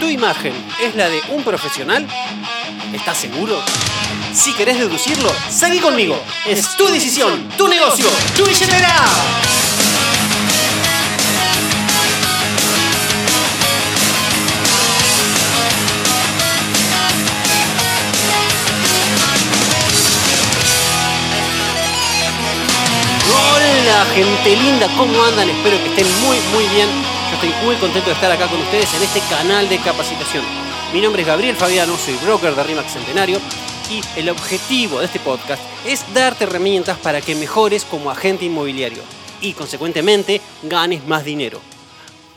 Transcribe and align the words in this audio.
¿Tu 0.00 0.08
imagen 0.08 0.54
es 0.82 0.94
la 0.96 1.10
de 1.10 1.20
un 1.28 1.44
profesional? 1.44 2.06
¿Estás 2.94 3.18
seguro? 3.18 3.62
Si 4.32 4.54
querés 4.54 4.78
deducirlo, 4.78 5.30
seguí 5.50 5.78
conmigo. 5.78 6.18
Es 6.46 6.74
tu 6.76 6.86
decisión, 6.86 7.50
tu 7.58 7.68
negocio, 7.68 8.06
tu 8.34 8.46
billetera. 8.46 8.94
Gente 24.14 24.56
linda, 24.56 24.88
¿cómo 24.96 25.22
andan? 25.22 25.48
Espero 25.48 25.78
que 25.78 25.88
estén 25.88 26.20
muy 26.22 26.36
muy 26.52 26.66
bien. 26.74 27.09
Yo 27.30 27.36
estoy 27.36 27.64
muy 27.64 27.76
contento 27.76 28.08
de 28.08 28.14
estar 28.14 28.32
acá 28.32 28.48
con 28.48 28.60
ustedes 28.60 28.92
en 28.92 29.02
este 29.04 29.20
canal 29.30 29.68
de 29.68 29.78
capacitación. 29.78 30.44
Mi 30.92 31.00
nombre 31.00 31.22
es 31.22 31.28
Gabriel 31.28 31.54
Fabiano, 31.54 31.96
soy 31.96 32.16
broker 32.24 32.56
de 32.56 32.64
RIMAX 32.64 32.92
Centenario 32.92 33.38
y 33.88 34.00
el 34.18 34.28
objetivo 34.30 34.98
de 34.98 35.06
este 35.06 35.20
podcast 35.20 35.62
es 35.86 36.04
darte 36.12 36.42
herramientas 36.42 36.98
para 36.98 37.20
que 37.20 37.36
mejores 37.36 37.84
como 37.84 38.10
agente 38.10 38.46
inmobiliario 38.46 39.04
y 39.40 39.52
consecuentemente 39.52 40.40
ganes 40.64 41.06
más 41.06 41.24
dinero. 41.24 41.60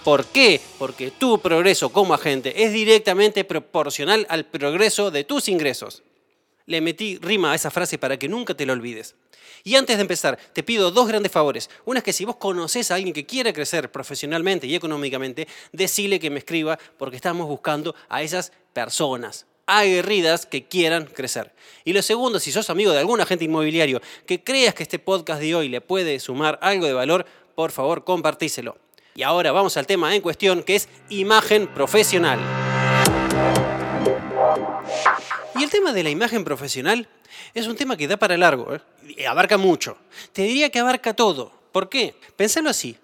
¿Por 0.04 0.26
qué? 0.26 0.62
Porque 0.78 1.10
tu 1.10 1.40
progreso 1.40 1.90
como 1.90 2.14
agente 2.14 2.64
es 2.64 2.72
directamente 2.72 3.44
proporcional 3.46 4.28
al 4.30 4.46
progreso 4.46 5.10
de 5.10 5.24
tus 5.24 5.50
ingresos. 5.50 6.04
Le 6.66 6.82
metí 6.82 7.18
rima 7.22 7.52
a 7.52 7.56
esa 7.56 7.72
frase 7.72 7.98
para 7.98 8.18
que 8.18 8.30
nunca 8.30 8.54
te 8.54 8.66
la 8.66 8.74
olvides. 8.74 9.16
Y 9.64 9.76
antes 9.76 9.98
de 9.98 10.02
empezar, 10.02 10.38
te 10.54 10.64
pido 10.64 10.92
dos 10.92 11.08
grandes 11.08 11.32
favores. 11.32 11.70
Una 11.86 12.00
es 12.00 12.04
que 12.04 12.14
si 12.14 12.26
vos 12.26 12.36
conoces 12.36 12.92
a 12.92 12.96
alguien 12.96 13.14
que 13.14 13.26
quiere 13.26 13.54
crecer 13.54 13.92
profesionalmente 13.92 14.68
y 14.68 14.76
económicamente, 14.76 15.48
decile 15.72 16.20
que 16.20 16.30
me 16.30 16.40
escriba 16.40 16.78
porque 16.98 17.16
estamos 17.16 17.48
buscando 17.48 17.96
a 18.10 18.22
esas 18.22 18.52
personas 18.74 19.46
aguerridas 19.66 20.46
que 20.46 20.66
quieran 20.68 21.06
crecer. 21.06 21.54
Y 21.86 21.94
lo 21.94 22.02
segundo, 22.02 22.40
si 22.40 22.52
sos 22.52 22.70
amigo 22.70 22.92
de 22.92 23.00
algún 23.00 23.22
agente 23.22 23.46
inmobiliario 23.46 24.02
que 24.26 24.44
creas 24.44 24.74
que 24.74 24.84
este 24.84 25.00
podcast 25.00 25.42
de 25.42 25.56
hoy 25.56 25.70
le 25.70 25.82
puede 25.82 26.20
sumar 26.20 26.60
algo 26.62 26.86
de 26.86 26.94
valor, 26.94 27.26
por 27.56 27.72
favor, 27.72 28.04
compartíselo. 28.04 28.78
Y 29.16 29.24
ahora 29.24 29.52
vamos 29.52 29.78
al 29.78 29.88
tema 29.88 30.14
en 30.16 30.22
cuestión 30.22 30.64
que 30.64 30.76
es 30.76 30.90
imagen 31.10 31.68
profesional. 31.68 32.40
Y 35.56 35.64
el 35.64 35.70
tema 35.70 35.94
de 35.94 36.04
la 36.04 36.10
imagen 36.10 36.44
profesional 36.44 37.08
es 37.54 37.68
un 37.68 37.76
tema 37.76 37.96
que 37.96 38.08
da 38.08 38.18
para 38.18 38.38
largo, 38.38 38.76
¿eh? 38.76 39.28
abarca 39.28 39.58
mucho. 39.58 39.98
Te 40.32 40.44
diría 40.44 40.70
que 40.70 40.80
abarca 40.80 41.14
todo. 41.14 41.52
¿Por 41.72 41.90
qué? 41.90 42.16
Pensalo 42.36 42.70
así. 42.70 42.98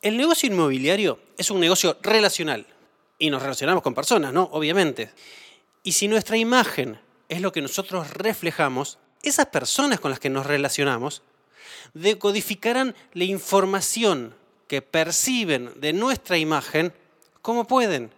El 0.00 0.16
negocio 0.16 0.48
inmobiliario 0.48 1.18
es 1.36 1.50
un 1.50 1.60
negocio 1.60 1.96
relacional 2.02 2.66
y 3.18 3.30
nos 3.30 3.42
relacionamos 3.42 3.82
con 3.82 3.94
personas, 3.94 4.32
¿no? 4.32 4.48
Obviamente. 4.52 5.10
Y 5.82 5.92
si 5.92 6.06
nuestra 6.06 6.36
imagen 6.36 7.00
es 7.28 7.40
lo 7.40 7.52
que 7.52 7.62
nosotros 7.62 8.10
reflejamos, 8.14 8.98
esas 9.22 9.46
personas 9.46 9.98
con 9.98 10.10
las 10.10 10.20
que 10.20 10.30
nos 10.30 10.46
relacionamos 10.46 11.22
decodificarán 11.94 12.94
la 13.12 13.24
información 13.24 14.34
que 14.68 14.82
perciben 14.82 15.72
de 15.80 15.92
nuestra 15.92 16.38
imagen 16.38 16.92
como 17.42 17.66
pueden 17.66 18.10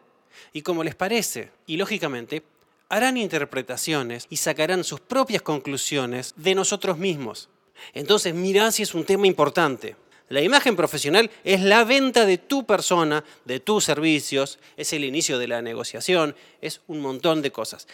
y 0.52 0.62
como 0.62 0.84
les 0.84 0.94
parece. 0.94 1.50
Y 1.66 1.76
lógicamente 1.76 2.42
harán 2.90 3.16
interpretaciones 3.16 4.26
y 4.28 4.36
sacarán 4.36 4.84
sus 4.84 5.00
propias 5.00 5.40
conclusiones 5.40 6.34
de 6.36 6.54
nosotros 6.54 6.98
mismos. 6.98 7.48
Entonces, 7.94 8.34
mirá 8.34 8.70
si 8.70 8.82
es 8.82 8.94
un 8.94 9.04
tema 9.04 9.26
importante. 9.26 9.96
La 10.28 10.42
imagen 10.42 10.76
profesional 10.76 11.30
es 11.42 11.60
la 11.60 11.84
venta 11.84 12.26
de 12.26 12.38
tu 12.38 12.64
persona, 12.64 13.24
de 13.44 13.58
tus 13.58 13.84
servicios, 13.84 14.58
es 14.76 14.92
el 14.92 15.04
inicio 15.04 15.38
de 15.38 15.48
la 15.48 15.62
negociación, 15.62 16.36
es 16.60 16.82
un 16.86 17.00
montón 17.00 17.42
de 17.42 17.50
cosas. 17.50 17.88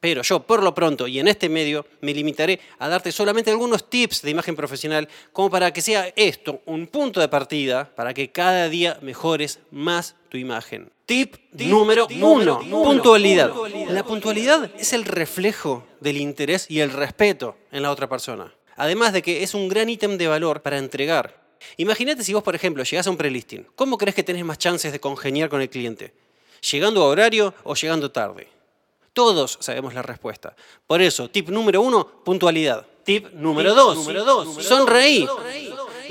Pero 0.00 0.22
yo, 0.22 0.40
por 0.40 0.62
lo 0.62 0.74
pronto, 0.74 1.06
y 1.06 1.18
en 1.18 1.28
este 1.28 1.48
medio, 1.48 1.86
me 2.00 2.12
limitaré 2.12 2.60
a 2.78 2.88
darte 2.88 3.12
solamente 3.12 3.50
algunos 3.50 3.88
tips 3.88 4.22
de 4.22 4.30
imagen 4.30 4.56
profesional, 4.56 5.08
como 5.32 5.50
para 5.50 5.72
que 5.72 5.80
sea 5.80 6.12
esto 6.16 6.60
un 6.66 6.88
punto 6.88 7.20
de 7.20 7.28
partida 7.28 7.94
para 7.94 8.12
que 8.12 8.32
cada 8.32 8.68
día 8.68 8.98
mejores 9.00 9.60
más 9.70 10.16
tu 10.28 10.38
imagen. 10.38 10.90
Tip, 11.12 11.34
número 11.52 12.08
uno, 12.22 12.60
puntualidad. 12.70 13.52
La 13.90 14.02
puntualidad 14.02 14.70
es 14.78 14.94
el 14.94 15.04
reflejo 15.04 15.84
del 16.00 16.16
interés 16.16 16.64
y 16.70 16.80
el 16.80 16.90
respeto 16.90 17.54
en 17.70 17.82
la 17.82 17.90
otra 17.90 18.08
persona. 18.08 18.54
Además 18.76 19.12
de 19.12 19.20
que 19.20 19.42
es 19.42 19.52
un 19.52 19.68
gran 19.68 19.90
ítem 19.90 20.16
de 20.16 20.26
valor 20.26 20.62
para 20.62 20.78
entregar. 20.78 21.38
Imagínate 21.76 22.24
si 22.24 22.32
vos, 22.32 22.42
por 22.42 22.54
ejemplo, 22.54 22.82
llegás 22.82 23.06
a 23.06 23.10
un 23.10 23.18
prelisting. 23.18 23.66
¿Cómo 23.74 23.98
crees 23.98 24.14
que 24.14 24.22
tenés 24.22 24.42
más 24.42 24.56
chances 24.56 24.90
de 24.90 25.00
congeniar 25.00 25.50
con 25.50 25.60
el 25.60 25.68
cliente? 25.68 26.14
¿Llegando 26.70 27.02
a 27.02 27.08
horario 27.08 27.52
o 27.64 27.74
llegando 27.74 28.10
tarde? 28.10 28.48
Todos 29.12 29.58
sabemos 29.60 29.92
la 29.92 30.00
respuesta. 30.00 30.56
Por 30.86 31.02
eso, 31.02 31.28
tip 31.28 31.50
número 31.50 31.82
uno, 31.82 32.06
puntualidad. 32.24 32.86
Tip 33.04 33.34
número 33.34 33.74
dos, 33.74 33.98
sonreí. 34.64 35.28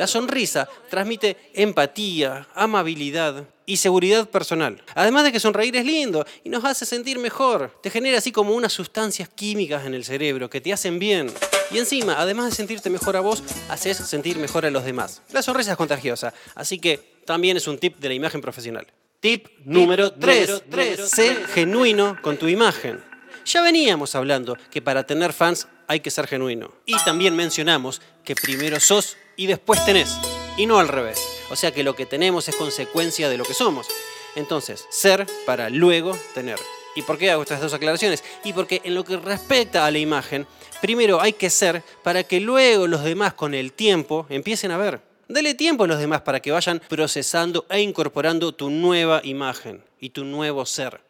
La 0.01 0.07
sonrisa 0.07 0.67
transmite 0.89 1.37
empatía, 1.53 2.47
amabilidad 2.55 3.45
y 3.67 3.77
seguridad 3.77 4.27
personal. 4.27 4.83
Además 4.95 5.25
de 5.25 5.31
que 5.31 5.39
sonreír 5.39 5.75
es 5.75 5.85
lindo 5.85 6.25
y 6.43 6.49
nos 6.49 6.65
hace 6.65 6.87
sentir 6.87 7.19
mejor. 7.19 7.71
Te 7.83 7.91
genera 7.91 8.17
así 8.17 8.31
como 8.31 8.55
unas 8.55 8.73
sustancias 8.73 9.29
químicas 9.29 9.85
en 9.85 9.93
el 9.93 10.03
cerebro 10.03 10.49
que 10.49 10.59
te 10.59 10.73
hacen 10.73 10.97
bien. 10.97 11.31
Y 11.69 11.77
encima, 11.77 12.19
además 12.19 12.47
de 12.47 12.55
sentirte 12.55 12.89
mejor 12.89 13.15
a 13.15 13.19
vos, 13.19 13.43
haces 13.69 13.97
sentir 13.97 14.39
mejor 14.39 14.65
a 14.65 14.71
los 14.71 14.85
demás. 14.85 15.21
La 15.33 15.43
sonrisa 15.43 15.73
es 15.73 15.77
contagiosa, 15.77 16.33
así 16.55 16.79
que 16.79 16.99
también 17.27 17.57
es 17.57 17.67
un 17.67 17.77
tip 17.77 17.99
de 17.99 18.07
la 18.07 18.15
imagen 18.15 18.41
profesional. 18.41 18.87
Tip 19.19 19.49
número 19.65 20.13
3. 20.13 20.63
Sé 21.05 21.35
genuino 21.53 22.17
con 22.23 22.37
tu 22.37 22.47
imagen. 22.47 23.03
Ya 23.45 23.61
veníamos 23.61 24.15
hablando 24.15 24.57
que 24.71 24.81
para 24.81 25.05
tener 25.05 25.31
fans 25.31 25.67
hay 25.87 25.99
que 25.99 26.09
ser 26.09 26.25
genuino. 26.25 26.71
Y 26.85 26.95
también 27.03 27.35
mencionamos 27.35 28.01
que 28.23 28.33
primero 28.33 28.79
sos 28.79 29.17
y 29.41 29.47
después 29.47 29.83
tenés. 29.83 30.19
Y 30.55 30.67
no 30.67 30.77
al 30.77 30.87
revés. 30.87 31.19
O 31.49 31.55
sea 31.55 31.71
que 31.71 31.83
lo 31.83 31.95
que 31.95 32.05
tenemos 32.05 32.47
es 32.47 32.55
consecuencia 32.55 33.27
de 33.27 33.39
lo 33.39 33.43
que 33.43 33.55
somos. 33.55 33.87
Entonces, 34.35 34.85
ser 34.91 35.25
para 35.47 35.71
luego 35.71 36.15
tener. 36.35 36.59
¿Y 36.95 37.01
por 37.01 37.17
qué 37.17 37.31
hago 37.31 37.41
estas 37.41 37.59
dos 37.59 37.73
aclaraciones? 37.73 38.23
Y 38.43 38.53
porque 38.53 38.81
en 38.83 38.93
lo 38.93 39.03
que 39.03 39.17
respecta 39.17 39.87
a 39.87 39.89
la 39.89 39.97
imagen, 39.97 40.45
primero 40.79 41.19
hay 41.19 41.33
que 41.33 41.49
ser 41.49 41.81
para 42.03 42.23
que 42.23 42.39
luego 42.39 42.85
los 42.85 43.03
demás 43.03 43.33
con 43.33 43.55
el 43.55 43.73
tiempo 43.73 44.27
empiecen 44.29 44.69
a 44.69 44.77
ver. 44.77 45.01
Dale 45.27 45.55
tiempo 45.55 45.85
a 45.85 45.87
los 45.87 45.97
demás 45.97 46.21
para 46.21 46.39
que 46.39 46.51
vayan 46.51 46.79
procesando 46.87 47.65
e 47.67 47.81
incorporando 47.81 48.53
tu 48.53 48.69
nueva 48.69 49.21
imagen 49.23 49.83
y 49.99 50.11
tu 50.11 50.23
nuevo 50.23 50.67
ser. 50.67 51.01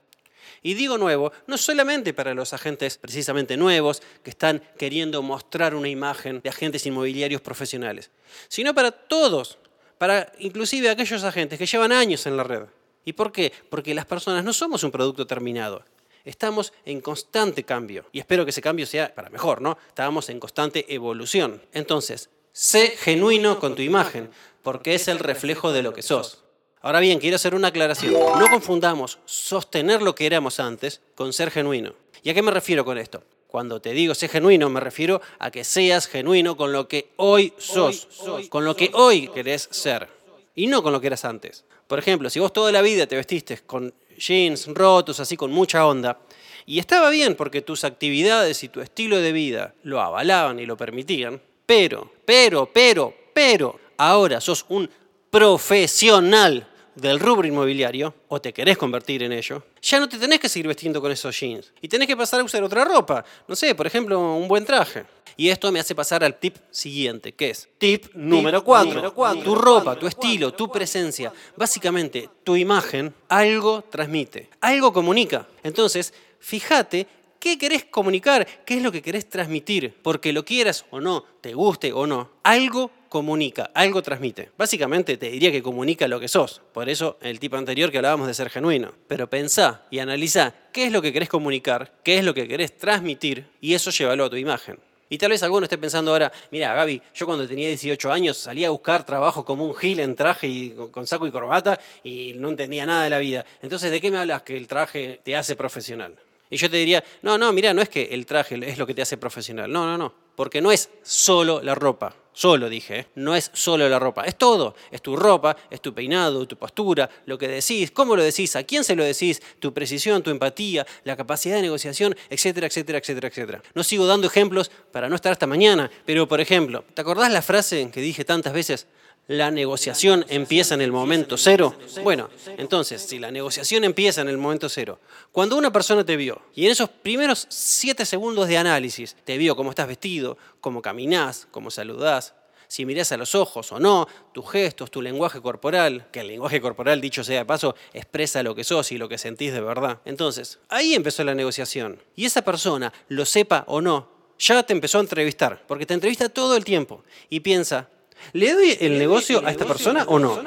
Y 0.61 0.75
digo 0.75 0.97
nuevo, 0.97 1.31
no 1.47 1.57
solamente 1.57 2.13
para 2.13 2.33
los 2.33 2.53
agentes 2.53 2.97
precisamente 2.97 3.57
nuevos 3.57 4.01
que 4.23 4.29
están 4.29 4.61
queriendo 4.77 5.21
mostrar 5.21 5.73
una 5.73 5.89
imagen 5.89 6.41
de 6.41 6.49
agentes 6.49 6.85
inmobiliarios 6.85 7.41
profesionales, 7.41 8.11
sino 8.47 8.73
para 8.73 8.91
todos, 8.91 9.57
para 9.97 10.31
inclusive 10.39 10.89
aquellos 10.89 11.23
agentes 11.23 11.57
que 11.57 11.65
llevan 11.65 11.91
años 11.91 12.25
en 12.25 12.37
la 12.37 12.43
red. 12.43 12.63
¿Y 13.05 13.13
por 13.13 13.31
qué? 13.31 13.51
Porque 13.69 13.95
las 13.95 14.05
personas 14.05 14.43
no 14.43 14.53
somos 14.53 14.83
un 14.83 14.91
producto 14.91 15.25
terminado. 15.25 15.83
Estamos 16.23 16.71
en 16.85 17.01
constante 17.01 17.63
cambio. 17.63 18.05
Y 18.11 18.19
espero 18.19 18.45
que 18.45 18.51
ese 18.51 18.61
cambio 18.61 18.85
sea 18.85 19.13
para 19.15 19.31
mejor, 19.31 19.59
¿no? 19.61 19.77
Estamos 19.87 20.29
en 20.29 20.39
constante 20.39 20.85
evolución. 20.93 21.63
Entonces, 21.73 22.29
Sé 22.53 22.89
genuino 22.97 23.59
con 23.59 23.75
tu 23.75 23.81
imagen, 23.81 24.29
porque 24.61 24.93
es 24.93 25.07
el 25.07 25.19
reflejo 25.19 25.71
de 25.71 25.83
lo 25.83 25.93
que 25.93 26.01
sos. 26.01 26.40
Ahora 26.83 26.99
bien, 26.99 27.19
quiero 27.19 27.35
hacer 27.35 27.53
una 27.53 27.67
aclaración. 27.67 28.13
No 28.13 28.47
confundamos 28.49 29.19
sostener 29.25 30.01
lo 30.01 30.15
que 30.15 30.25
éramos 30.25 30.59
antes 30.59 31.01
con 31.13 31.31
ser 31.31 31.51
genuino. 31.51 31.93
¿Y 32.23 32.31
a 32.31 32.33
qué 32.33 32.41
me 32.41 32.49
refiero 32.49 32.83
con 32.83 32.97
esto? 32.97 33.23
Cuando 33.47 33.79
te 33.81 33.91
digo 33.91 34.15
sé 34.15 34.27
genuino, 34.27 34.69
me 34.69 34.79
refiero 34.79 35.21
a 35.37 35.51
que 35.51 35.63
seas 35.63 36.07
genuino 36.07 36.57
con 36.57 36.71
lo 36.71 36.87
que 36.87 37.11
hoy 37.17 37.53
sos, 37.57 38.07
con 38.49 38.65
lo 38.65 38.75
que 38.75 38.89
hoy 38.93 39.27
querés 39.27 39.67
ser, 39.71 40.07
y 40.55 40.67
no 40.67 40.81
con 40.81 40.93
lo 40.93 41.01
que 41.01 41.07
eras 41.07 41.25
antes. 41.25 41.65
Por 41.87 41.99
ejemplo, 41.99 42.29
si 42.29 42.39
vos 42.39 42.53
toda 42.53 42.71
la 42.71 42.81
vida 42.81 43.05
te 43.05 43.15
vestiste 43.15 43.59
con 43.59 43.93
jeans 44.17 44.67
rotos, 44.67 45.19
así 45.19 45.37
con 45.37 45.51
mucha 45.51 45.85
onda, 45.85 46.19
y 46.65 46.79
estaba 46.79 47.09
bien 47.09 47.35
porque 47.35 47.61
tus 47.61 47.83
actividades 47.83 48.63
y 48.63 48.69
tu 48.69 48.81
estilo 48.81 49.17
de 49.17 49.33
vida 49.33 49.75
lo 49.83 49.99
avalaban 50.01 50.59
y 50.59 50.65
lo 50.65 50.77
permitían, 50.77 51.41
pero, 51.65 52.11
pero, 52.25 52.71
pero, 52.71 53.13
pero, 53.33 53.79
ahora 53.97 54.39
sos 54.39 54.65
un 54.69 54.89
profesional 55.29 56.67
del 56.95 57.19
rubro 57.19 57.47
inmobiliario, 57.47 58.13
o 58.27 58.41
te 58.41 58.53
querés 58.53 58.77
convertir 58.77 59.23
en 59.23 59.31
ello, 59.31 59.63
ya 59.81 59.99
no 59.99 60.09
te 60.09 60.17
tenés 60.17 60.39
que 60.39 60.49
seguir 60.49 60.67
vestiendo 60.67 61.01
con 61.01 61.11
esos 61.11 61.39
jeans. 61.39 61.71
Y 61.81 61.87
tenés 61.87 62.07
que 62.07 62.17
pasar 62.17 62.39
a 62.39 62.43
usar 62.43 62.63
otra 62.63 62.85
ropa. 62.85 63.23
No 63.47 63.55
sé, 63.55 63.73
por 63.75 63.87
ejemplo, 63.87 64.35
un 64.35 64.47
buen 64.47 64.65
traje. 64.65 65.05
Y 65.37 65.49
esto 65.49 65.71
me 65.71 65.79
hace 65.79 65.95
pasar 65.95 66.23
al 66.23 66.37
tip 66.37 66.57
siguiente, 66.69 67.31
que 67.33 67.51
es 67.51 67.69
tip 67.77 68.13
número 68.13 68.63
4. 68.63 69.13
Tu 69.43 69.55
ropa, 69.55 69.97
tu 69.97 70.07
estilo, 70.07 70.53
tu 70.53 70.71
presencia, 70.71 71.31
básicamente 71.55 72.29
tu 72.43 72.55
imagen, 72.55 73.13
algo 73.29 73.83
transmite, 73.89 74.49
algo 74.59 74.91
comunica. 74.91 75.47
Entonces, 75.63 76.13
fíjate 76.39 77.07
qué 77.39 77.57
querés 77.57 77.85
comunicar, 77.85 78.45
qué 78.65 78.75
es 78.75 78.83
lo 78.83 78.91
que 78.91 79.01
querés 79.01 79.27
transmitir, 79.27 79.95
porque 80.03 80.31
lo 80.31 80.45
quieras 80.45 80.85
o 80.91 80.99
no, 80.99 81.25
te 81.41 81.53
guste 81.53 81.91
o 81.91 82.05
no, 82.05 82.29
algo 82.43 82.91
comunica, 83.11 83.71
algo 83.73 84.01
transmite. 84.01 84.51
Básicamente 84.57 85.17
te 85.17 85.29
diría 85.29 85.51
que 85.51 85.61
comunica 85.61 86.07
lo 86.07 86.17
que 86.17 86.29
sos. 86.29 86.61
Por 86.71 86.87
eso 86.87 87.17
el 87.21 87.41
tipo 87.41 87.57
anterior 87.57 87.91
que 87.91 87.97
hablábamos 87.97 88.25
de 88.25 88.33
ser 88.33 88.49
genuino. 88.49 88.93
Pero 89.09 89.29
pensá 89.29 89.81
y 89.91 89.99
analizá 89.99 90.55
qué 90.71 90.85
es 90.85 90.93
lo 90.93 91.01
que 91.01 91.11
querés 91.11 91.27
comunicar, 91.27 91.91
qué 92.05 92.17
es 92.17 92.23
lo 92.23 92.33
que 92.33 92.47
querés 92.47 92.77
transmitir 92.77 93.47
y 93.59 93.73
eso 93.73 93.91
llévalo 93.91 94.23
a 94.23 94.29
tu 94.29 94.37
imagen. 94.37 94.79
Y 95.09 95.17
tal 95.17 95.31
vez 95.31 95.43
alguno 95.43 95.65
esté 95.65 95.77
pensando 95.77 96.11
ahora, 96.11 96.31
mira 96.51 96.73
Gaby, 96.73 97.01
yo 97.13 97.25
cuando 97.25 97.45
tenía 97.45 97.67
18 97.67 98.13
años 98.13 98.37
salía 98.37 98.67
a 98.67 98.71
buscar 98.71 99.05
trabajo 99.05 99.43
como 99.43 99.65
un 99.65 99.75
gil 99.75 99.99
en 99.99 100.15
traje 100.15 100.47
y 100.47 100.73
con 100.89 101.05
saco 101.05 101.27
y 101.27 101.31
corbata 101.31 101.77
y 102.05 102.31
no 102.37 102.47
entendía 102.47 102.85
nada 102.85 103.03
de 103.03 103.09
la 103.09 103.19
vida. 103.19 103.45
Entonces, 103.61 103.91
¿de 103.91 103.99
qué 103.99 104.09
me 104.09 104.19
hablas 104.19 104.43
que 104.43 104.55
el 104.55 104.67
traje 104.67 105.19
te 105.21 105.35
hace 105.35 105.57
profesional? 105.57 106.15
Y 106.49 106.55
yo 106.55 106.69
te 106.69 106.77
diría, 106.77 107.03
no, 107.23 107.37
no, 107.37 107.51
mira, 107.51 107.73
no 107.73 107.81
es 107.81 107.89
que 107.89 108.03
el 108.03 108.25
traje 108.25 108.57
es 108.65 108.77
lo 108.77 108.87
que 108.87 108.93
te 108.93 109.01
hace 109.01 109.17
profesional. 109.17 109.69
No, 109.69 109.85
no, 109.85 109.97
no. 109.97 110.13
Porque 110.37 110.61
no 110.61 110.71
es 110.71 110.89
solo 111.01 111.61
la 111.61 111.75
ropa. 111.75 112.15
Solo 112.33 112.69
dije, 112.69 112.99
¿eh? 112.99 113.07
no 113.15 113.35
es 113.35 113.51
solo 113.53 113.87
la 113.89 113.99
ropa, 113.99 114.23
es 114.23 114.37
todo. 114.37 114.75
Es 114.89 115.01
tu 115.01 115.15
ropa, 115.15 115.57
es 115.69 115.81
tu 115.81 115.93
peinado, 115.93 116.47
tu 116.47 116.55
postura, 116.55 117.09
lo 117.25 117.37
que 117.37 117.47
decís, 117.47 117.91
cómo 117.91 118.15
lo 118.15 118.23
decís, 118.23 118.55
a 118.55 118.63
quién 118.63 118.83
se 118.83 118.95
lo 118.95 119.03
decís, 119.03 119.41
tu 119.59 119.73
precisión, 119.73 120.23
tu 120.23 120.29
empatía, 120.29 120.85
la 121.03 121.17
capacidad 121.17 121.57
de 121.57 121.63
negociación, 121.63 122.15
etcétera, 122.29 122.67
etcétera, 122.67 122.99
etcétera, 122.99 123.27
etcétera. 123.27 123.63
No 123.73 123.83
sigo 123.83 124.05
dando 124.05 124.27
ejemplos 124.27 124.71
para 124.91 125.09
no 125.09 125.15
estar 125.15 125.31
hasta 125.33 125.45
mañana, 125.45 125.91
pero 126.05 126.27
por 126.27 126.39
ejemplo, 126.39 126.85
¿te 126.93 127.01
acordás 127.01 127.31
la 127.31 127.41
frase 127.41 127.89
que 127.91 128.01
dije 128.01 128.23
tantas 128.23 128.53
veces? 128.53 128.87
La 129.27 129.51
negociación 129.51 130.25
empieza 130.29 130.73
en 130.73 130.81
el 130.81 130.91
momento 130.91 131.37
cero? 131.37 131.75
Bueno, 132.03 132.29
entonces, 132.57 133.01
si 133.01 133.19
la 133.19 133.31
negociación 133.31 133.83
empieza 133.83 134.21
en 134.21 134.29
el 134.29 134.37
momento 134.37 134.69
cero, 134.69 134.99
cuando 135.31 135.57
una 135.57 135.71
persona 135.71 136.05
te 136.05 136.15
vio 136.15 136.41
y 136.53 136.65
en 136.65 136.71
esos 136.71 136.89
primeros 136.89 137.47
siete 137.49 138.05
segundos 138.05 138.47
de 138.47 138.57
análisis 138.57 139.15
te 139.23 139.37
vio 139.37 139.55
cómo 139.55 139.69
estás 139.69 139.87
vestido, 139.87 140.37
cómo 140.59 140.81
caminás, 140.81 141.47
cómo 141.51 141.71
saludás, 141.71 142.33
si 142.71 142.85
mirás 142.85 143.11
a 143.11 143.17
los 143.17 143.35
ojos 143.35 143.69
o 143.73 143.79
no, 143.81 144.07
tus 144.31 144.49
gestos, 144.49 144.89
tu 144.89 145.01
lenguaje 145.01 145.41
corporal, 145.41 146.07
que 146.09 146.21
el 146.21 146.27
lenguaje 146.27 146.61
corporal, 146.61 147.01
dicho 147.01 147.21
sea 147.21 147.39
de 147.39 147.45
paso, 147.45 147.75
expresa 147.91 148.43
lo 148.43 148.55
que 148.55 148.63
sos 148.63 148.93
y 148.93 148.97
lo 148.97 149.09
que 149.09 149.17
sentís 149.17 149.51
de 149.51 149.59
verdad. 149.59 149.99
Entonces, 150.05 150.57
ahí 150.69 150.93
empezó 150.93 151.25
la 151.25 151.35
negociación. 151.35 152.01
Y 152.15 152.23
esa 152.23 152.43
persona, 152.43 152.93
lo 153.09 153.25
sepa 153.25 153.65
o 153.67 153.81
no, 153.81 154.07
ya 154.39 154.63
te 154.63 154.71
empezó 154.71 154.99
a 154.99 155.01
entrevistar, 155.01 155.65
porque 155.67 155.85
te 155.85 155.93
entrevista 155.93 156.29
todo 156.29 156.55
el 156.55 156.63
tiempo 156.63 157.03
y 157.29 157.41
piensa, 157.41 157.89
¿Le 158.33 158.53
doy 158.53 158.77
el 158.79 158.97
negocio 158.97 159.45
a 159.45 159.51
esta 159.51 159.65
persona 159.65 160.05
o 160.07 160.19
no? 160.19 160.41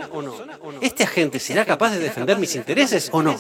¿Este 0.81 1.05
agente 1.05 1.39
será 1.39 1.65
capaz 1.65 1.93
de 1.93 1.99
defender 1.99 2.39
mis 2.39 2.55
intereses 2.55 3.09
o 3.13 3.23
no? 3.23 3.39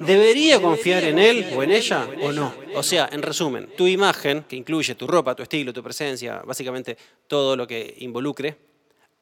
¿Debería 0.00 0.60
confiar 0.60 1.04
en 1.04 1.18
él 1.18 1.52
o 1.54 1.62
en 1.62 1.72
ella 1.72 2.08
o 2.22 2.32
no? 2.32 2.54
O 2.74 2.82
sea, 2.82 3.08
en 3.12 3.22
resumen, 3.22 3.68
tu 3.76 3.86
imagen, 3.86 4.44
que 4.48 4.56
incluye 4.56 4.94
tu 4.94 5.06
ropa, 5.06 5.34
tu 5.34 5.42
estilo, 5.42 5.72
tu 5.72 5.82
presencia, 5.82 6.42
básicamente 6.44 6.96
todo 7.26 7.56
lo 7.56 7.66
que 7.66 7.94
involucre, 7.98 8.56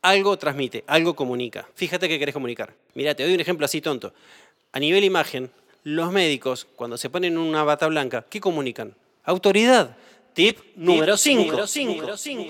algo 0.02 0.36
transmite, 0.36 0.84
algo 0.86 1.14
comunica. 1.14 1.68
Fíjate 1.74 2.08
qué 2.08 2.18
querés 2.18 2.32
comunicar. 2.32 2.72
Mira, 2.94 3.14
te 3.14 3.24
doy 3.24 3.34
un 3.34 3.40
ejemplo 3.40 3.64
así 3.64 3.80
tonto. 3.80 4.12
A 4.72 4.78
nivel 4.78 5.02
imagen, 5.04 5.50
los 5.82 6.12
médicos, 6.12 6.66
cuando 6.76 6.96
se 6.96 7.10
ponen 7.10 7.38
una 7.38 7.64
bata 7.64 7.86
blanca, 7.86 8.24
¿qué 8.28 8.40
comunican? 8.40 8.94
Autoridad. 9.24 9.96
Tip 10.34 10.58
número 10.76 11.16
5. 11.16 11.56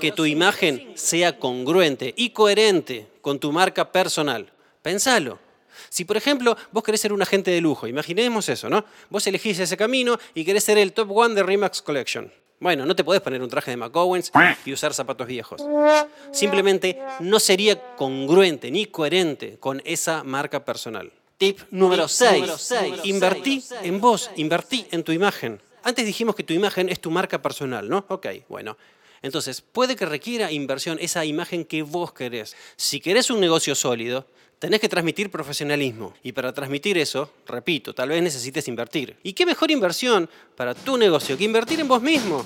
Que 0.00 0.12
tu 0.12 0.26
imagen 0.26 0.92
sea 0.94 1.38
congruente 1.38 2.12
y 2.16 2.30
coherente 2.30 3.06
con 3.20 3.38
tu 3.38 3.52
marca 3.52 3.90
personal. 3.90 4.52
Pensalo. 4.82 5.38
Si, 5.88 6.04
por 6.04 6.16
ejemplo, 6.16 6.56
vos 6.72 6.82
querés 6.82 7.00
ser 7.00 7.12
un 7.12 7.22
agente 7.22 7.50
de 7.50 7.60
lujo, 7.60 7.86
imaginemos 7.86 8.48
eso, 8.48 8.68
¿no? 8.68 8.84
Vos 9.10 9.26
elegís 9.26 9.58
ese 9.58 9.76
camino 9.76 10.18
y 10.34 10.44
querés 10.44 10.64
ser 10.64 10.76
el 10.78 10.92
top 10.92 11.10
one 11.10 11.34
de 11.34 11.42
Remax 11.42 11.82
Collection. 11.82 12.30
Bueno, 12.60 12.84
no 12.84 12.96
te 12.96 13.04
podés 13.04 13.22
poner 13.22 13.40
un 13.40 13.48
traje 13.48 13.70
de 13.70 13.76
McOwens 13.76 14.32
y 14.64 14.72
usar 14.72 14.92
zapatos 14.92 15.26
viejos. 15.26 15.62
Simplemente 16.32 17.00
no 17.20 17.38
sería 17.38 17.94
congruente 17.94 18.70
ni 18.70 18.86
coherente 18.86 19.58
con 19.60 19.80
esa 19.84 20.24
marca 20.24 20.64
personal. 20.64 21.12
Tip 21.36 21.60
número 21.70 22.08
6. 22.08 22.74
Invertí 23.04 23.62
en 23.82 24.00
vos, 24.00 24.30
invertí 24.36 24.86
en 24.90 25.04
tu 25.04 25.12
imagen. 25.12 25.60
Antes 25.82 26.04
dijimos 26.06 26.34
que 26.34 26.42
tu 26.42 26.52
imagen 26.52 26.88
es 26.88 27.00
tu 27.00 27.10
marca 27.10 27.40
personal, 27.40 27.88
¿no? 27.88 28.04
Ok, 28.08 28.26
bueno. 28.48 28.76
Entonces, 29.22 29.60
puede 29.60 29.96
que 29.96 30.06
requiera 30.06 30.52
inversión 30.52 30.98
esa 31.00 31.24
imagen 31.24 31.64
que 31.64 31.82
vos 31.82 32.12
querés. 32.12 32.56
Si 32.76 33.00
querés 33.00 33.30
un 33.30 33.40
negocio 33.40 33.74
sólido, 33.74 34.26
tenés 34.58 34.80
que 34.80 34.88
transmitir 34.88 35.30
profesionalismo. 35.30 36.14
Y 36.22 36.32
para 36.32 36.52
transmitir 36.52 36.98
eso, 36.98 37.32
repito, 37.46 37.94
tal 37.94 38.10
vez 38.10 38.22
necesites 38.22 38.68
invertir. 38.68 39.16
¿Y 39.22 39.32
qué 39.32 39.46
mejor 39.46 39.70
inversión 39.70 40.28
para 40.56 40.74
tu 40.74 40.96
negocio 40.96 41.36
que 41.36 41.44
invertir 41.44 41.80
en 41.80 41.88
vos 41.88 42.02
mismo? 42.02 42.44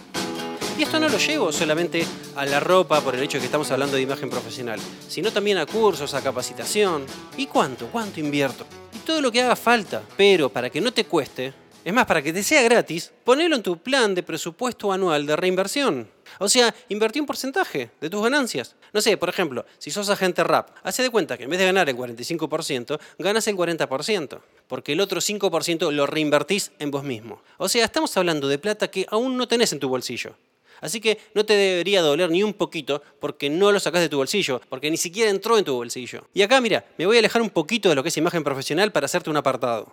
Y 0.78 0.84
esto 0.84 0.98
no 0.98 1.08
lo 1.08 1.18
llevo 1.18 1.52
solamente 1.52 2.04
a 2.34 2.46
la 2.46 2.58
ropa 2.58 3.02
por 3.02 3.14
el 3.14 3.22
hecho 3.22 3.36
de 3.36 3.40
que 3.40 3.46
estamos 3.46 3.70
hablando 3.70 3.96
de 3.96 4.02
imagen 4.02 4.30
profesional, 4.30 4.80
sino 5.06 5.30
también 5.30 5.58
a 5.58 5.66
cursos, 5.66 6.14
a 6.14 6.22
capacitación. 6.22 7.04
¿Y 7.36 7.46
cuánto? 7.46 7.88
¿Cuánto 7.88 8.20
invierto? 8.20 8.64
Y 8.94 8.98
todo 9.00 9.20
lo 9.20 9.30
que 9.30 9.42
haga 9.42 9.56
falta. 9.56 10.02
Pero 10.16 10.48
para 10.48 10.70
que 10.70 10.80
no 10.80 10.90
te 10.92 11.04
cueste, 11.04 11.52
es 11.84 11.92
más, 11.92 12.06
para 12.06 12.22
que 12.22 12.32
te 12.32 12.42
sea 12.42 12.62
gratis, 12.62 13.12
ponelo 13.24 13.56
en 13.56 13.62
tu 13.62 13.78
plan 13.78 14.14
de 14.14 14.22
presupuesto 14.22 14.92
anual 14.92 15.26
de 15.26 15.34
reinversión. 15.34 16.08
O 16.38 16.48
sea, 16.48 16.74
invertí 16.88 17.18
un 17.18 17.26
porcentaje 17.26 17.90
de 18.00 18.08
tus 18.08 18.22
ganancias. 18.22 18.76
No 18.92 19.00
sé, 19.00 19.16
por 19.16 19.28
ejemplo, 19.28 19.64
si 19.78 19.90
sos 19.90 20.08
agente 20.08 20.44
RAP, 20.44 20.70
hace 20.84 21.02
de 21.02 21.10
cuenta 21.10 21.36
que 21.36 21.44
en 21.44 21.50
vez 21.50 21.58
de 21.58 21.66
ganar 21.66 21.88
el 21.88 21.96
45%, 21.96 23.00
ganas 23.18 23.48
el 23.48 23.56
40%, 23.56 24.40
porque 24.68 24.92
el 24.92 25.00
otro 25.00 25.20
5% 25.20 25.90
lo 25.90 26.06
reinvertís 26.06 26.72
en 26.78 26.90
vos 26.90 27.02
mismo. 27.02 27.42
O 27.58 27.68
sea, 27.68 27.84
estamos 27.84 28.16
hablando 28.16 28.48
de 28.48 28.58
plata 28.58 28.88
que 28.88 29.06
aún 29.10 29.36
no 29.36 29.48
tenés 29.48 29.72
en 29.72 29.80
tu 29.80 29.88
bolsillo. 29.88 30.36
Así 30.80 31.00
que 31.00 31.18
no 31.34 31.46
te 31.46 31.54
debería 31.54 32.02
doler 32.02 32.28
ni 32.30 32.42
un 32.42 32.54
poquito 32.54 33.02
porque 33.20 33.48
no 33.48 33.70
lo 33.70 33.78
sacás 33.78 34.00
de 34.00 34.08
tu 34.08 34.16
bolsillo, 34.16 34.60
porque 34.68 34.90
ni 34.90 34.96
siquiera 34.96 35.30
entró 35.30 35.56
en 35.56 35.64
tu 35.64 35.74
bolsillo. 35.74 36.26
Y 36.34 36.42
acá, 36.42 36.60
mira, 36.60 36.84
me 36.98 37.06
voy 37.06 37.16
a 37.16 37.18
alejar 37.20 37.40
un 37.40 37.50
poquito 37.50 37.88
de 37.88 37.94
lo 37.94 38.02
que 38.02 38.08
es 38.08 38.16
imagen 38.16 38.42
profesional 38.42 38.90
para 38.90 39.06
hacerte 39.06 39.30
un 39.30 39.36
apartado. 39.36 39.92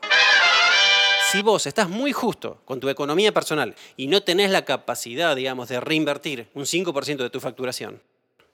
Si 1.32 1.44
vos 1.44 1.68
estás 1.68 1.88
muy 1.88 2.12
justo 2.12 2.60
con 2.66 2.80
tu 2.80 2.90
economía 2.90 3.32
personal 3.32 3.76
y 3.96 4.08
no 4.08 4.24
tenés 4.24 4.50
la 4.50 4.66
capacidad, 4.66 5.36
digamos, 5.36 5.70
de 5.70 5.80
reinvertir 5.80 6.48
un 6.56 6.64
5% 6.64 7.18
de 7.18 7.30
tu 7.30 7.40
facturación, 7.40 8.02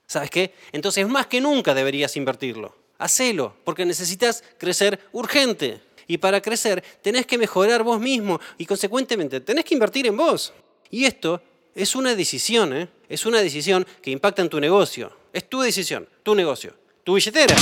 ¿sabes 0.05 0.29
qué? 0.29 0.53
Entonces 0.73 1.07
más 1.07 1.27
que 1.27 1.39
nunca 1.39 1.73
deberías 1.73 2.17
invertirlo. 2.17 2.75
Hacelo, 2.97 3.55
porque 3.63 3.85
necesitas 3.85 4.43
crecer 4.57 4.99
urgente. 5.13 5.79
Y 6.05 6.17
para 6.17 6.41
crecer 6.41 6.83
tenés 7.01 7.25
que 7.25 7.37
mejorar 7.37 7.81
vos 7.81 7.97
mismo 7.97 8.41
y 8.57 8.65
consecuentemente 8.65 9.39
tenés 9.39 9.63
que 9.63 9.73
invertir 9.73 10.05
en 10.07 10.17
vos. 10.17 10.53
Y 10.91 11.05
esto 11.05 11.41
es 11.75 11.95
una 11.95 12.13
decisión, 12.13 12.75
¿eh? 12.75 12.89
Es 13.07 13.25
una 13.25 13.39
decisión 13.39 13.87
que 14.01 14.11
impacta 14.11 14.41
en 14.41 14.49
tu 14.49 14.59
negocio. 14.59 15.15
Es 15.31 15.47
tu 15.47 15.61
decisión, 15.61 16.09
tu 16.23 16.35
negocio, 16.35 16.73
tu 17.05 17.13
billetera. 17.13 17.55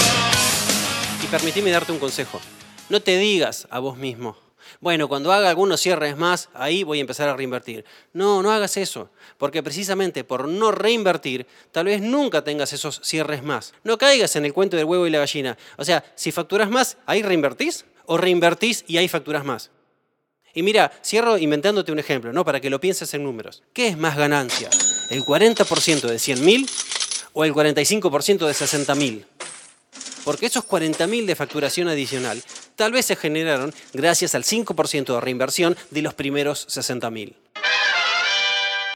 Y 1.23 1.27
permitime 1.27 1.69
darte 1.69 1.91
un 1.91 1.99
consejo. 1.99 2.41
No 2.89 2.99
te 2.99 3.17
digas 3.17 3.67
a 3.69 3.79
vos 3.79 3.95
mismo, 3.95 4.37
bueno, 4.79 5.07
cuando 5.07 5.31
haga 5.31 5.49
algunos 5.49 5.81
cierres 5.81 6.17
más, 6.17 6.49
ahí 6.53 6.83
voy 6.83 6.99
a 6.99 7.01
empezar 7.01 7.29
a 7.29 7.35
reinvertir. 7.35 7.85
No, 8.13 8.41
no 8.41 8.51
hagas 8.51 8.77
eso, 8.77 9.09
porque 9.37 9.63
precisamente 9.63 10.23
por 10.23 10.47
no 10.47 10.71
reinvertir, 10.71 11.47
tal 11.71 11.85
vez 11.85 12.01
nunca 12.01 12.43
tengas 12.43 12.73
esos 12.73 13.01
cierres 13.03 13.43
más. 13.43 13.73
No 13.83 13.97
caigas 13.97 14.35
en 14.35 14.45
el 14.45 14.53
cuento 14.53 14.77
del 14.77 14.85
huevo 14.85 15.07
y 15.07 15.09
la 15.09 15.19
gallina. 15.19 15.57
O 15.77 15.85
sea, 15.85 16.03
si 16.15 16.31
facturas 16.31 16.69
más, 16.69 16.97
ahí 17.05 17.21
reinvertís, 17.21 17.85
o 18.05 18.17
reinvertís 18.17 18.83
y 18.87 18.97
ahí 18.97 19.07
facturas 19.07 19.45
más. 19.45 19.71
Y 20.53 20.61
mira, 20.61 20.91
cierro 21.03 21.37
inventándote 21.37 21.91
un 21.91 21.99
ejemplo, 21.99 22.31
¿no? 22.31 22.45
Para 22.45 22.59
que 22.61 22.69
lo 22.69 22.79
pienses 22.79 23.13
en 23.13 23.23
números. 23.23 23.63
¿Qué 23.73 23.87
es 23.87 23.97
más 23.97 24.15
ganancia? 24.15 24.69
¿El 25.09 25.23
40% 25.23 26.01
de 26.01 26.15
100.000 26.15 26.69
o 27.33 27.43
el 27.43 27.53
45% 27.53 28.45
de 28.45 28.53
60.000? 28.53 29.25
Porque 30.23 30.45
esos 30.45 30.65
40.000 30.65 31.25
de 31.25 31.35
facturación 31.35 31.87
adicional 31.87 32.41
tal 32.75 32.91
vez 32.91 33.05
se 33.05 33.15
generaron 33.15 33.73
gracias 33.93 34.35
al 34.35 34.43
5% 34.43 35.13
de 35.13 35.21
reinversión 35.21 35.77
de 35.91 36.01
los 36.01 36.13
primeros 36.13 36.67
60.000. 36.67 37.35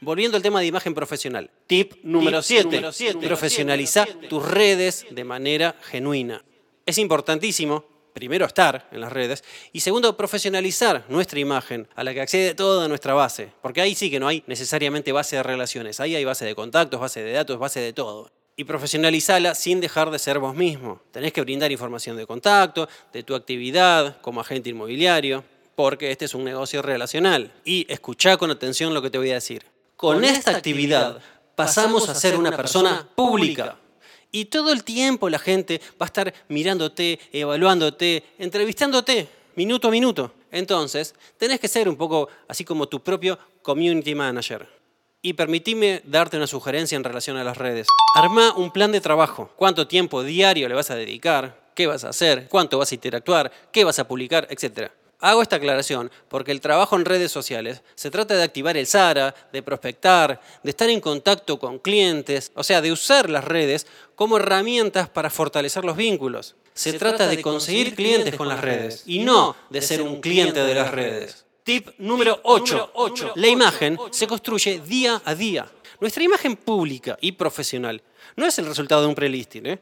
Volviendo 0.00 0.36
al 0.36 0.42
tema 0.42 0.60
de 0.60 0.66
imagen 0.66 0.94
profesional. 0.94 1.50
Tip 1.66 1.94
número 2.04 2.40
7. 2.40 2.82
Profesionaliza 3.20 4.06
tus 4.28 4.48
redes 4.48 5.06
de 5.10 5.24
manera 5.24 5.74
genuina. 5.82 6.44
Es 6.86 6.98
importantísimo, 6.98 7.84
primero, 8.12 8.46
estar 8.46 8.88
en 8.92 9.00
las 9.00 9.12
redes 9.12 9.42
y 9.72 9.80
segundo, 9.80 10.16
profesionalizar 10.16 11.04
nuestra 11.08 11.40
imagen 11.40 11.88
a 11.96 12.04
la 12.04 12.14
que 12.14 12.20
accede 12.20 12.54
toda 12.54 12.86
nuestra 12.86 13.12
base. 13.14 13.52
Porque 13.60 13.80
ahí 13.80 13.96
sí 13.96 14.08
que 14.08 14.20
no 14.20 14.28
hay 14.28 14.44
necesariamente 14.46 15.10
base 15.10 15.36
de 15.36 15.42
relaciones. 15.42 15.98
Ahí 15.98 16.14
hay 16.14 16.24
base 16.24 16.44
de 16.44 16.54
contactos, 16.54 17.00
base 17.00 17.22
de 17.22 17.32
datos, 17.32 17.58
base 17.58 17.80
de 17.80 17.92
todo 17.92 18.30
y 18.58 18.64
profesionalizala 18.64 19.54
sin 19.54 19.80
dejar 19.80 20.10
de 20.10 20.18
ser 20.18 20.40
vos 20.40 20.52
mismo. 20.52 21.00
Tenés 21.12 21.32
que 21.32 21.40
brindar 21.40 21.70
información 21.70 22.16
de 22.16 22.26
contacto, 22.26 22.88
de 23.12 23.22
tu 23.22 23.36
actividad 23.36 24.20
como 24.20 24.40
agente 24.40 24.68
inmobiliario, 24.68 25.44
porque 25.76 26.10
este 26.10 26.24
es 26.24 26.34
un 26.34 26.42
negocio 26.42 26.82
relacional. 26.82 27.52
Y 27.64 27.86
escuchá 27.88 28.36
con 28.36 28.50
atención 28.50 28.92
lo 28.92 29.00
que 29.00 29.10
te 29.10 29.18
voy 29.18 29.30
a 29.30 29.34
decir. 29.34 29.64
Con, 29.94 30.24
esta 30.24 30.50
actividad 30.50 31.20
pasamos 31.54 32.08
a 32.08 32.16
ser 32.16 32.34
una 32.34 32.56
persona 32.56 33.08
pública. 33.14 33.76
Y 34.32 34.46
todo 34.46 34.72
el 34.72 34.82
tiempo 34.82 35.30
la 35.30 35.38
gente 35.38 35.80
va 35.90 36.06
a 36.06 36.06
estar 36.06 36.34
mirándote, 36.48 37.20
evaluándote, 37.30 38.24
entrevistándote, 38.40 39.28
minuto 39.54 39.86
a 39.86 39.92
minuto. 39.92 40.32
Entonces, 40.50 41.14
tenés 41.36 41.60
que 41.60 41.68
ser 41.68 41.88
un 41.88 41.94
poco 41.94 42.28
así 42.48 42.64
como 42.64 42.88
tu 42.88 43.04
propio 43.04 43.38
community 43.62 44.16
manager. 44.16 44.77
Y 45.20 45.32
permitime 45.32 46.00
darte 46.04 46.36
una 46.36 46.46
sugerencia 46.46 46.94
en 46.94 47.02
relación 47.02 47.36
a 47.36 47.42
las 47.42 47.56
redes. 47.56 47.88
Arma 48.14 48.54
un 48.56 48.70
plan 48.70 48.92
de 48.92 49.00
trabajo. 49.00 49.50
¿Cuánto 49.56 49.88
tiempo 49.88 50.22
diario 50.22 50.68
le 50.68 50.76
vas 50.76 50.92
a 50.92 50.94
dedicar? 50.94 51.60
¿Qué 51.74 51.88
vas 51.88 52.04
a 52.04 52.10
hacer? 52.10 52.46
¿Cuánto 52.48 52.78
vas 52.78 52.92
a 52.92 52.94
interactuar? 52.94 53.50
¿Qué 53.72 53.82
vas 53.82 53.98
a 53.98 54.06
publicar? 54.06 54.46
Etcétera. 54.48 54.92
Hago 55.18 55.42
esta 55.42 55.56
aclaración 55.56 56.12
porque 56.28 56.52
el 56.52 56.60
trabajo 56.60 56.94
en 56.94 57.04
redes 57.04 57.32
sociales 57.32 57.82
se 57.96 58.12
trata 58.12 58.36
de 58.36 58.44
activar 58.44 58.76
el 58.76 58.86
SARA, 58.86 59.34
de 59.52 59.60
prospectar, 59.60 60.40
de 60.62 60.70
estar 60.70 60.88
en 60.88 61.00
contacto 61.00 61.58
con 61.58 61.80
clientes, 61.80 62.52
o 62.54 62.62
sea, 62.62 62.80
de 62.80 62.92
usar 62.92 63.28
las 63.28 63.42
redes 63.42 63.88
como 64.14 64.36
herramientas 64.36 65.08
para 65.08 65.30
fortalecer 65.30 65.84
los 65.84 65.96
vínculos. 65.96 66.54
Se, 66.74 66.92
trata, 66.92 67.26
de 67.26 67.42
conseguir 67.42 67.96
clientes 67.96 68.36
con 68.36 68.46
las 68.46 68.60
redes 68.60 69.02
y 69.04 69.18
no 69.18 69.56
de 69.68 69.82
ser 69.82 70.00
un 70.00 70.20
cliente 70.20 70.60
de 70.60 70.74
las 70.76 70.92
redes. 70.92 71.44
Tip 71.68 71.86
número 71.98 72.40
8. 72.44 72.92
La 73.34 73.46
imagen 73.46 73.98
se 74.10 74.26
construye 74.26 74.80
día 74.80 75.20
a 75.22 75.34
día. 75.34 75.70
Nuestra 76.00 76.24
imagen 76.24 76.56
pública 76.56 77.18
y 77.20 77.32
profesional 77.32 78.00
no 78.36 78.46
es 78.46 78.58
el 78.58 78.64
resultado 78.64 79.02
de 79.02 79.08
un 79.08 79.14
prelisting, 79.14 79.66
¿eh? 79.66 79.78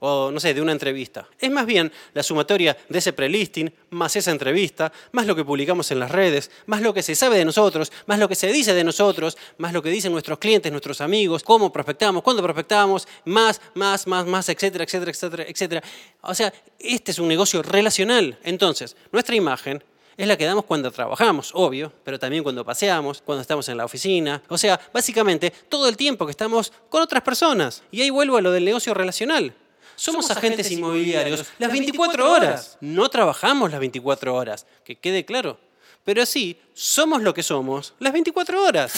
o 0.00 0.30
no 0.30 0.38
sé, 0.38 0.52
de 0.52 0.60
una 0.60 0.72
entrevista. 0.72 1.26
Es 1.38 1.50
más 1.50 1.64
bien 1.64 1.90
la 2.12 2.22
sumatoria 2.22 2.76
de 2.90 2.98
ese 2.98 3.14
prelisting, 3.14 3.72
más 3.88 4.16
esa 4.16 4.32
entrevista, 4.32 4.92
más 5.12 5.24
lo 5.24 5.34
que 5.34 5.42
publicamos 5.42 5.90
en 5.90 6.00
las 6.00 6.10
redes, 6.10 6.50
más 6.66 6.82
lo 6.82 6.92
que 6.92 7.02
se 7.02 7.14
sabe 7.14 7.38
de 7.38 7.46
nosotros, 7.46 7.90
más 8.04 8.18
lo 8.18 8.28
que 8.28 8.34
se 8.34 8.52
dice 8.52 8.74
de 8.74 8.84
nosotros, 8.84 9.38
más 9.56 9.72
lo 9.72 9.82
que 9.82 9.88
dicen 9.88 10.12
nuestros 10.12 10.38
clientes, 10.38 10.70
nuestros 10.70 11.00
amigos, 11.00 11.42
cómo 11.42 11.72
prospectamos, 11.72 12.22
cuándo 12.22 12.42
prospectamos, 12.42 13.08
más, 13.24 13.62
más, 13.72 14.06
más, 14.06 14.26
más, 14.26 14.46
etcétera, 14.50 14.84
etcétera, 14.84 15.10
etcétera, 15.10 15.44
etcétera. 15.44 15.82
O 16.20 16.34
sea, 16.34 16.52
este 16.78 17.12
es 17.12 17.18
un 17.18 17.28
negocio 17.28 17.62
relacional. 17.62 18.38
Entonces, 18.42 18.94
nuestra 19.10 19.34
imagen 19.34 19.82
es 20.20 20.28
la 20.28 20.36
que 20.36 20.44
damos 20.44 20.66
cuando 20.66 20.90
trabajamos, 20.90 21.50
obvio, 21.54 21.90
pero 22.04 22.18
también 22.18 22.42
cuando 22.42 22.62
paseamos, 22.62 23.22
cuando 23.22 23.40
estamos 23.40 23.66
en 23.70 23.78
la 23.78 23.86
oficina. 23.86 24.42
O 24.48 24.58
sea, 24.58 24.78
básicamente 24.92 25.50
todo 25.66 25.88
el 25.88 25.96
tiempo 25.96 26.26
que 26.26 26.32
estamos 26.32 26.74
con 26.90 27.00
otras 27.00 27.22
personas. 27.22 27.82
Y 27.90 28.02
ahí 28.02 28.10
vuelvo 28.10 28.36
a 28.36 28.42
lo 28.42 28.50
del 28.52 28.66
negocio 28.66 28.92
relacional. 28.92 29.54
Somos, 29.96 30.30
agentes, 30.30 30.70
inmobiliarios 30.70 31.46
las 31.58 31.72
24 31.72 32.32
horas. 32.32 32.76
No 32.82 33.08
trabajamos 33.08 33.70
las 33.70 33.80
24 33.80 34.34
horas, 34.34 34.66
que 34.84 34.96
quede 34.96 35.24
claro. 35.24 35.58
Pero 36.04 36.26
sí, 36.26 36.60
somos 36.74 37.22
lo 37.22 37.32
que 37.32 37.42
somos 37.42 37.94
las 37.98 38.12
24 38.12 38.62
horas. 38.62 38.92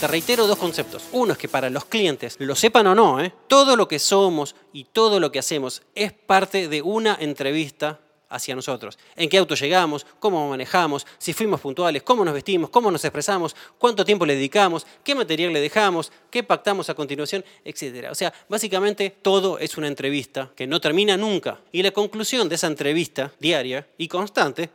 Te 0.00 0.08
reitero 0.08 0.48
dos 0.48 0.58
conceptos. 0.58 1.04
Uno 1.12 1.34
es 1.34 1.38
que 1.38 1.48
para 1.48 1.70
los 1.70 1.84
clientes, 1.84 2.34
lo 2.40 2.56
sepan 2.56 2.88
o 2.88 2.96
no, 2.96 3.20
¿eh? 3.20 3.32
todo 3.46 3.76
lo 3.76 3.86
que 3.86 4.00
somos 4.00 4.56
y 4.72 4.86
todo 4.86 5.20
lo 5.20 5.30
que 5.30 5.38
hacemos 5.38 5.82
es 5.94 6.12
parte 6.12 6.66
de 6.66 6.82
una 6.82 7.16
entrevista 7.20 8.00
hacia 8.32 8.56
nosotros. 8.56 8.98
En 9.14 9.28
qué 9.28 9.38
auto 9.38 9.54
llegamos, 9.54 10.06
cómo 10.18 10.48
manejamos, 10.48 11.06
si 11.18 11.32
fuimos 11.32 11.60
puntuales, 11.60 12.02
cómo 12.02 12.24
nos 12.24 12.34
vestimos, 12.34 12.70
cómo 12.70 12.90
nos 12.90 13.04
expresamos, 13.04 13.54
cuánto 13.78 14.04
tiempo 14.04 14.26
le 14.26 14.34
dedicamos, 14.34 14.86
qué 15.04 15.14
material 15.14 15.52
le 15.52 15.60
dejamos, 15.60 16.10
qué 16.30 16.42
pactamos 16.42 16.88
a 16.88 16.94
continuación, 16.94 17.44
etc. 17.64 18.08
O 18.10 18.14
sea, 18.14 18.32
básicamente 18.48 19.10
todo 19.22 19.58
es 19.58 19.76
una 19.76 19.88
entrevista 19.88 20.50
que 20.56 20.66
no 20.66 20.80
termina 20.80 21.16
nunca. 21.16 21.60
Y 21.70 21.82
la 21.82 21.90
conclusión 21.90 22.48
de 22.48 22.56
esa 22.56 22.66
entrevista 22.66 23.32
diaria 23.38 23.86
y 23.98 24.08
constante 24.08 24.70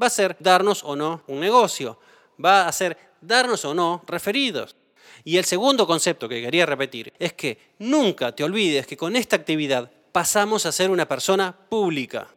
va 0.00 0.08
a 0.08 0.10
ser 0.10 0.36
darnos 0.40 0.84
o 0.84 0.96
no 0.96 1.22
un 1.26 1.40
negocio, 1.40 1.98
va 2.42 2.68
a 2.68 2.72
ser 2.72 2.98
darnos 3.20 3.64
o 3.64 3.74
no 3.74 4.02
referidos. 4.06 4.76
Y 5.24 5.38
el 5.38 5.44
segundo 5.44 5.86
concepto 5.86 6.28
que 6.28 6.42
quería 6.42 6.66
repetir 6.66 7.12
es 7.18 7.32
que 7.32 7.58
nunca 7.78 8.32
te 8.32 8.44
olvides 8.44 8.86
que 8.86 8.96
con 8.96 9.16
esta 9.16 9.36
actividad 9.36 9.90
pasamos 10.12 10.66
a 10.66 10.72
ser 10.72 10.90
una 10.90 11.08
persona 11.08 11.56
pública. 11.68 12.28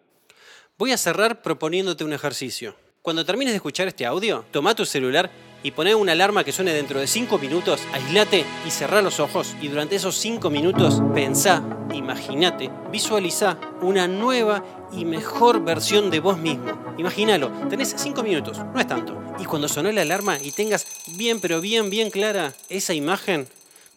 Voy 0.79 0.93
a 0.93 0.97
cerrar 0.97 1.41
proponiéndote 1.41 2.05
un 2.05 2.13
ejercicio. 2.13 2.73
Cuando 3.01 3.25
termines 3.25 3.51
de 3.51 3.57
escuchar 3.57 3.89
este 3.89 4.05
audio, 4.05 4.45
toma 4.49 4.75
tu 4.75 4.85
celular 4.85 5.29
y 5.61 5.71
poné 5.71 5.93
una 5.93 6.13
alarma 6.13 6.45
que 6.45 6.53
suene 6.53 6.71
dentro 6.71 7.01
de 7.01 7.05
5 7.05 7.37
minutos, 7.37 7.81
aislate 7.91 8.45
y 8.65 8.71
cerrá 8.71 9.01
los 9.01 9.19
ojos 9.19 9.57
y 9.61 9.67
durante 9.67 9.97
esos 9.97 10.15
5 10.15 10.49
minutos 10.49 11.01
pensá, 11.13 11.61
imagínate, 11.93 12.69
visualiza 12.93 13.57
una 13.81 14.07
nueva 14.07 14.63
y 14.93 15.03
mejor 15.03 15.61
versión 15.65 16.09
de 16.09 16.21
vos 16.21 16.37
mismo. 16.37 16.95
Imagínalo, 16.97 17.49
tenés 17.67 17.93
5 17.97 18.23
minutos, 18.23 18.57
no 18.57 18.79
es 18.79 18.87
tanto. 18.87 19.21
Y 19.37 19.43
cuando 19.43 19.67
sonó 19.67 19.91
la 19.91 20.03
alarma 20.03 20.37
y 20.41 20.53
tengas 20.53 20.87
bien 21.07 21.41
pero 21.41 21.59
bien 21.59 21.89
bien 21.89 22.09
clara 22.09 22.53
esa 22.69 22.93
imagen, 22.93 23.49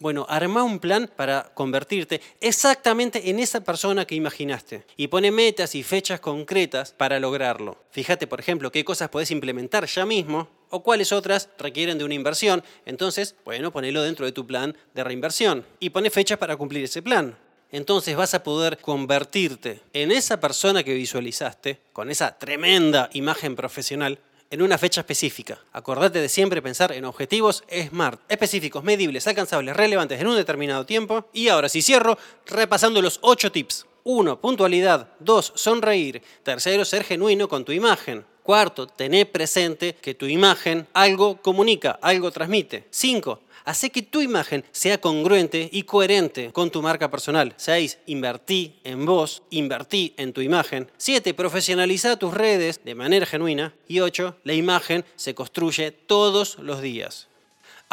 bueno, 0.03 0.25
arma 0.27 0.63
un 0.63 0.79
plan 0.79 1.09
para 1.15 1.53
convertirte 1.53 2.19
exactamente 2.41 3.29
en 3.29 3.39
esa 3.39 3.61
persona 3.63 4.03
que 4.03 4.15
imaginaste 4.15 4.85
y 4.97 5.07
pone 5.07 5.31
metas 5.31 5.75
y 5.75 5.81
fechas 5.81 6.19
concretas 6.19 6.91
para 6.91 7.21
lograrlo. 7.21 7.77
Fíjate, 7.89 8.27
por 8.27 8.41
ejemplo, 8.41 8.69
qué 8.69 8.83
cosas 8.83 9.07
podés 9.07 9.31
implementar 9.31 9.85
ya 9.85 10.05
mismo 10.05 10.49
o 10.69 10.83
cuáles 10.83 11.13
otras 11.13 11.47
requieren 11.57 11.97
de 11.97 12.03
una 12.03 12.15
inversión. 12.15 12.65
Entonces, 12.85 13.35
bueno, 13.45 13.71
ponelo 13.71 14.03
dentro 14.03 14.25
de 14.25 14.33
tu 14.33 14.45
plan 14.45 14.75
de 14.93 15.05
reinversión 15.05 15.65
y 15.79 15.91
pone 15.91 16.09
fechas 16.09 16.37
para 16.37 16.57
cumplir 16.57 16.83
ese 16.83 17.01
plan 17.01 17.37
entonces 17.71 18.15
vas 18.15 18.35
a 18.35 18.43
poder 18.43 18.77
convertirte 18.77 19.79
en 19.93 20.11
esa 20.11 20.39
persona 20.39 20.83
que 20.83 20.93
visualizaste, 20.93 21.79
con 21.91 22.11
esa 22.11 22.37
tremenda 22.37 23.09
imagen 23.13 23.55
profesional, 23.55 24.19
en 24.53 24.61
una 24.61 24.77
fecha 24.77 25.01
específica. 25.01 25.57
Acordate 25.71 26.21
de 26.21 26.29
siempre 26.29 26.61
pensar 26.61 26.91
en 26.91 27.05
objetivos 27.05 27.63
SMART, 27.67 28.21
específicos, 28.29 28.83
medibles, 28.83 29.25
alcanzables, 29.25 29.75
relevantes 29.75 30.21
en 30.21 30.27
un 30.27 30.35
determinado 30.35 30.85
tiempo. 30.85 31.27
Y 31.33 31.47
ahora 31.47 31.69
si 31.69 31.81
cierro 31.81 32.19
repasando 32.45 33.01
los 33.01 33.17
8 33.21 33.51
tips. 33.51 33.87
1. 34.03 34.39
Puntualidad. 34.39 35.09
2. 35.21 35.53
Sonreír. 35.55 36.21
Tercero, 36.43 36.85
ser 36.85 37.03
genuino 37.03 37.49
con 37.49 37.65
tu 37.65 37.71
imagen. 37.71 38.25
Cuarto, 38.43 38.85
tener 38.85 39.31
presente 39.31 39.95
que 39.95 40.13
tu 40.13 40.27
imagen 40.27 40.85
algo 40.93 41.41
comunica, 41.41 41.97
algo 41.99 42.29
transmite. 42.29 42.85
5. 42.91 43.39
Hace 43.65 43.91
que 43.91 44.01
tu 44.01 44.21
imagen 44.21 44.65
sea 44.71 44.99
congruente 44.99 45.69
y 45.71 45.83
coherente 45.83 46.51
con 46.51 46.69
tu 46.69 46.81
marca 46.81 47.09
personal. 47.09 47.53
6. 47.55 47.99
Invertí 48.07 48.75
en 48.83 49.05
vos, 49.05 49.43
invertí 49.49 50.13
en 50.17 50.33
tu 50.33 50.41
imagen. 50.41 50.91
7. 50.97 51.33
Profesionaliza 51.33 52.17
tus 52.17 52.33
redes 52.33 52.81
de 52.83 52.95
manera 52.95 53.25
genuina. 53.25 53.73
Y 53.87 54.01
8. 54.01 54.37
La 54.43 54.53
imagen 54.53 55.05
se 55.15 55.33
construye 55.33 55.91
todos 55.91 56.57
los 56.59 56.81
días. 56.81 57.29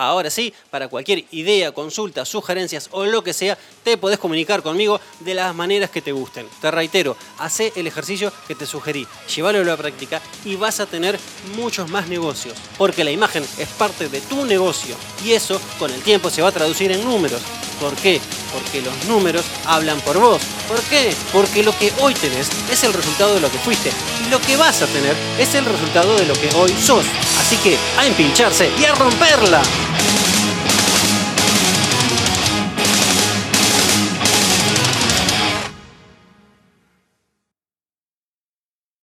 Ahora 0.01 0.31
sí, 0.31 0.55
para 0.71 0.89
cualquier 0.89 1.27
idea, 1.31 1.73
consulta, 1.73 2.25
sugerencias 2.25 2.89
o 2.93 3.05
lo 3.05 3.23
que 3.23 3.35
sea, 3.35 3.59
te 3.85 3.99
podés 3.99 4.19
comunicar 4.19 4.63
conmigo 4.63 4.99
de 5.21 5.35
las 5.35 5.55
maneras 5.55 5.91
que 5.91 6.01
te 6.01 6.11
gusten. 6.11 6.49
Te 6.59 6.71
reitero, 6.71 7.19
hace 7.37 7.71
el 7.77 7.87
ejercicio 7.87 8.33
que 8.49 8.55
te 8.55 8.65
sugerí, 8.65 9.07
llévalo 9.37 9.59
a 9.59 9.65
la 9.65 9.77
práctica 9.77 10.23
y 10.43 10.57
vas 10.57 10.81
a 10.81 10.87
tener 10.87 11.21
muchos 11.55 11.91
más 11.91 12.09
negocios. 12.09 12.57
Porque 12.79 13.05
la 13.05 13.11
imagen 13.11 13.45
es 13.59 13.69
parte 13.69 14.09
de 14.09 14.23
tu 14.23 14.47
negocio 14.47 14.97
y 15.23 15.33
eso 15.33 15.61
con 15.79 15.93
el 15.93 16.01
tiempo 16.01 16.31
se 16.31 16.41
va 16.41 16.49
a 16.49 16.53
traducir 16.53 16.91
en 16.93 17.05
números. 17.05 17.43
¿Por 17.79 17.95
qué? 17.97 18.21
Porque 18.53 18.81
los 18.81 19.05
números 19.07 19.45
hablan 19.67 20.01
por 20.01 20.19
vos. 20.19 20.41
¿Por 20.67 20.81
qué? 20.85 21.15
Porque 21.33 21.63
lo 21.63 21.77
que 21.79 21.93
hoy 22.01 22.15
tenés 22.15 22.49
es 22.71 22.85
el 22.85 22.93
resultado 22.95 23.35
de 23.35 23.41
lo 23.41 23.51
que 23.51 23.59
fuiste 23.59 23.91
y 24.25 24.31
lo 24.31 24.41
que 24.41 24.57
vas 24.57 24.81
a 24.81 24.87
tener 24.87 25.15
es 25.39 25.55
el 25.55 25.65
resultado 25.65 26.17
de 26.17 26.27
lo 26.27 26.35
que 26.35 26.49
hoy 26.57 26.73
sos. 26.73 27.05
Así 27.39 27.57
que 27.57 27.77
a 27.99 28.07
empincharse 28.07 28.71
y 28.79 28.85
a 28.85 28.95
romperla. 28.95 29.63